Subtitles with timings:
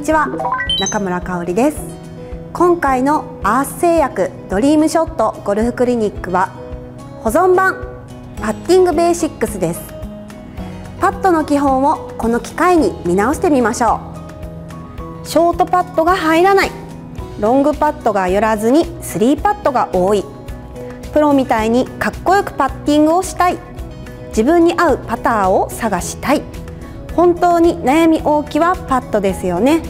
[0.00, 0.28] ちは。
[0.80, 1.76] 中村香織です。
[2.54, 6.48] 今回のアース製薬ドリームショットゴルフクリニックは
[7.22, 8.02] 保存版
[8.40, 9.80] パッティングベーシックスです。
[11.00, 14.00] パッドの基本をこの機会に見直してみましょ
[15.22, 15.26] う。
[15.26, 16.70] ショートパッドが入らない。
[17.38, 20.24] ロングパッドが寄らずにスリーパッドが多い。
[21.12, 23.58] プロみたいにかっこよくパッティングをしたい。
[24.28, 26.42] 自分に合うパターを探したい。
[27.20, 29.82] 本当に悩み大きはパッドですよね。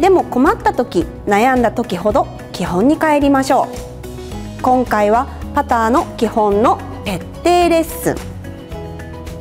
[0.00, 4.62] でも困った時悩んだ時ほど基本に帰りましょう。
[4.62, 8.16] 今回はパターの基本の徹底レッスン。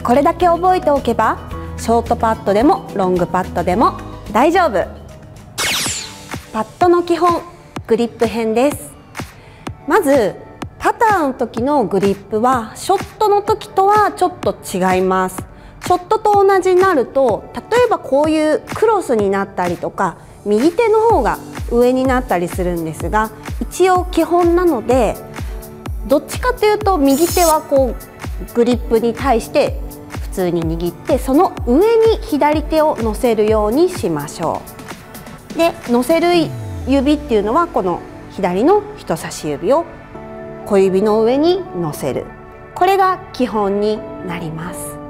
[0.04, 1.38] これだけ覚えておけば
[1.78, 3.98] ショートパッドでもロングパッドでも
[4.34, 4.86] 大丈夫。
[6.52, 7.42] パッドの基本
[7.88, 8.92] グリップ編です。
[9.88, 10.36] まず
[10.80, 15.51] パターの時のグリップはショットの時とはちょっと違います。
[15.92, 21.38] ショットと同じになると例えばこういうクロスになったりとか右手の方が
[21.70, 25.18] 上になったりするんですが一応基本なので
[26.08, 29.82] どっちかというと右手はこうグリップに対して
[30.22, 34.62] 普通に握ってその上に左手を乗せるようにしましょ
[35.54, 35.58] う。
[35.58, 36.30] で乗せる
[36.88, 39.84] 指っていうのはこの左の人差し指を
[40.68, 42.28] 小指の上に乗せる
[42.76, 45.01] これが基本になります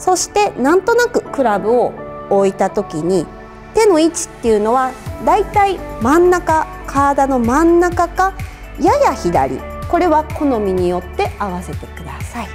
[0.00, 1.92] そしてなんとなくクラブを
[2.30, 3.26] 置いた時に
[3.74, 4.92] 手の位置っていうのは
[5.26, 8.32] だいたい真ん中体の真ん中か
[8.80, 9.60] やや左。
[9.90, 12.48] これは好みによって合わせてください。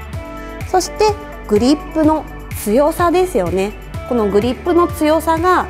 [0.68, 1.14] そして
[1.48, 2.26] グリップの
[2.64, 3.74] 強さですよね。
[4.10, 5.68] このグリップの強さが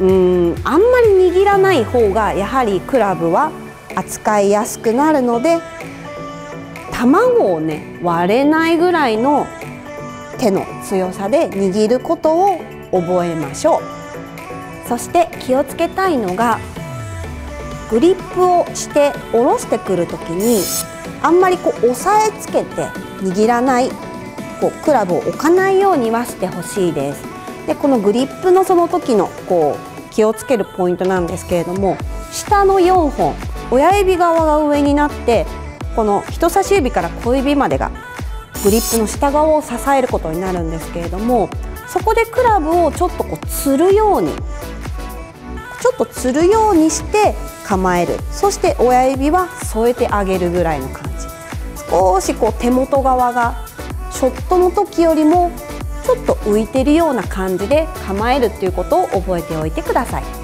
[0.00, 3.52] うーんあんまり握らない方がやはりクラブは
[3.94, 5.60] 扱いやすくなるので
[6.90, 9.46] 卵をね割れないぐらいの
[10.38, 12.58] 手の強さで握ることを
[12.90, 13.82] 覚えましょう。
[14.88, 16.58] そして気をつけたいのが
[17.90, 20.62] グリップをして下ろしてくる時に
[21.22, 22.86] あんまりこう押さえつけて
[23.20, 23.90] 握らない
[24.60, 27.22] こうクラブを置かないようにはしてほしいです。
[27.66, 31.96] でこのグリップのその時のこう気をつけるポイントなんですけれども
[32.32, 33.34] 下の4本
[33.70, 35.46] 親指側が上になって
[35.94, 37.90] この人差し指から小指までが
[38.62, 41.50] グリップの下側を支えることになるんですけれども
[41.88, 44.30] そこでクラブをちょっとこうつるように
[45.80, 47.34] ちょっとつるようにして
[47.66, 51.26] 構えるそして親指は添えてあげるぐらいの感じ
[51.90, 53.66] 少しこう手元側が
[54.12, 55.50] ショットの時よりも
[56.04, 60.41] ちょっと浮いてるような感じで構えるっていうことを覚えておいてください。